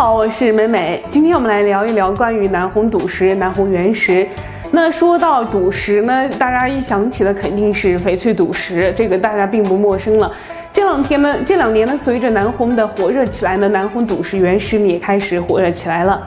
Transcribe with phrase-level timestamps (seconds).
[0.00, 1.02] 好，我是美美。
[1.10, 4.26] 今天我们来聊一聊关于南红赌石、南红原石。
[4.70, 10.32] 那说到赌石呢，大家一想起的肯定是翡翠赌石，这个大家并不陌生了。
[10.72, 16.26] 这两天呢，这两年呢，随着南红的火热起来呢，南红赌石原石也开始火热起来了。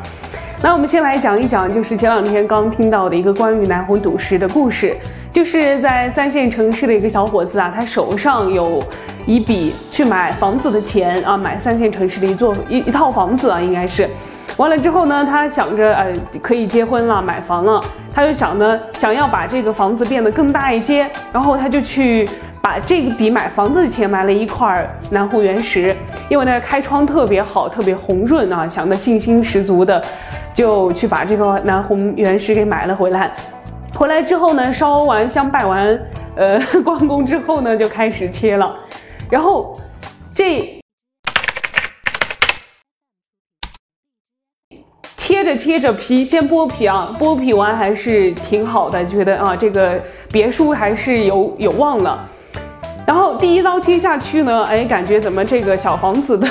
[0.63, 4.95] 那我们先来讲一讲，就是前两天刚听到的一个关于南红赌石的故事，
[5.29, 8.81] 就是在三线城市的一个小伙子啊，他手上有
[9.25, 14.09] 一笔去买房子的钱啊，买三线城市的一座一一套房子啊，应该是。
[14.55, 22.25] 完了之后呢，他想着呃可以结婚了，买房了，他就想呢想要把这个房子变得更大一些，然后他就去
[22.61, 25.93] 把这个笔买房子的钱买了一块南红原石，
[26.29, 30.01] 因为呢开窗特别好，特别红润啊，想的信心十足的。
[30.53, 33.31] 就去把这个南红原石给买了回来，
[33.95, 35.99] 回来之后呢，烧完香拜完，
[36.35, 38.75] 呃，关公之后呢，就开始切了，
[39.29, 39.75] 然后
[40.33, 40.79] 这
[45.17, 49.99] 切着切着皮，先剥皮啊，剥皮完还是挺好的，觉得啊，这个
[50.31, 52.27] 别墅还是有有望了。
[53.05, 56.47] 然后第一刀切下去呢，哎，感觉怎么这个小房子的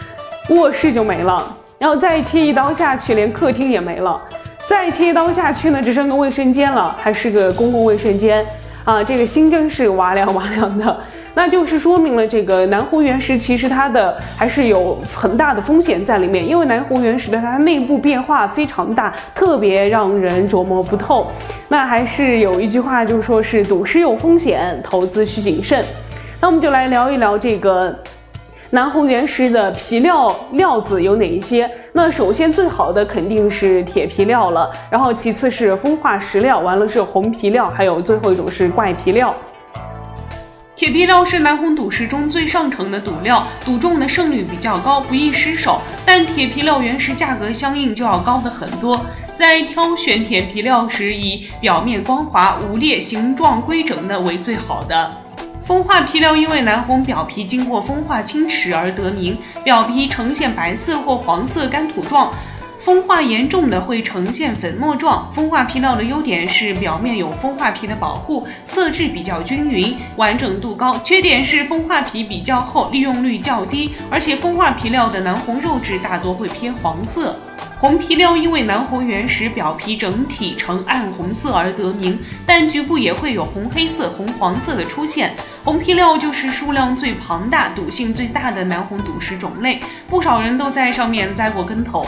[0.50, 1.56] 卧室就没了。
[1.78, 4.20] 然后再切一刀下去，连客厅也没了。
[4.66, 8.44] 再切一刀下去呢，只剩个卫生间了，还是个公共卫生间
[8.84, 9.04] 啊！
[9.04, 10.96] 这个心真是哇凉哇凉的。
[11.34, 21.30] 那就是说明了这个南湖原石其实它的还是有很大的风险在里面，因为南湖原石的它内部变化非常大，特别让人琢磨不透。
[21.68, 25.84] 那还是有一句话，就是说是赌石有风险，投资需谨慎。
[26.40, 27.94] 那我们就来聊一聊这个。
[28.70, 31.70] 南红原石的皮料料子有哪一些？
[31.92, 39.32] 那首先最好的肯定是铁皮料了，然后其次是风化石料，完了是红皮料，还有最后一种是怪皮料。
[40.74, 45.80] 铁皮料是南红赌石中最上乘的赌料，赌中的胜率比较高，不易失手。
[46.04, 49.00] 但铁皮料原石价格相应就要高的很多，
[49.36, 55.10] 在挑选铁皮料时，以表面光滑、无裂、形状规整的为最好的。
[55.66, 62.32] 风化皮料因为南红表皮经过风化侵蚀而得名，表皮呈现白色或黄色干土状，
[62.86, 65.28] 风化严重的会呈现粉末状。
[65.32, 70.96] 风化皮料的优点是表面有风化皮的保护，色质比较均匀，完整度高。
[71.00, 77.36] 缺点是风化皮比较厚，利用率较低，而且风化皮料的南红肉质大多会偏黄色。
[77.80, 85.34] 红皮料因为南红原石表皮整体呈暗红色而得名，但局部也会有红黑色、红黄色的出现。
[85.64, 92.06] 红皮料就是数量最庞大、赌性最大的南红赌石种类，不少人都在上面栽过跟头。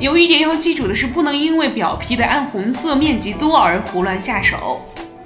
[0.00, 4.82] 有一点要记住的是，不能因为表皮的暗红色面积多而胡乱下手。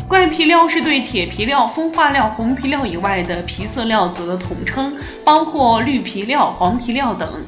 [0.07, 7.45] 怪皮料是对铁皮料、风化料、红皮料以外的皮色料子的统称，包括绿皮料、黄皮料等。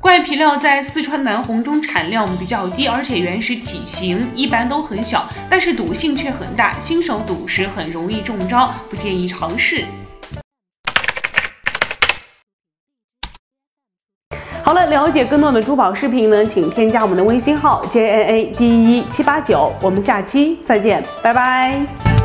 [0.00, 9.84] 怪皮料在四川南红中产量比较低，而且原始体型一般都很小，但是赌性却很大，新手赌时很容易中招，不建议尝试。
[14.62, 22.19] 好了，了解更多的珠宝视频呢，请添加我们的微信号 j n a d 一七八九，我们下期再见，拜拜。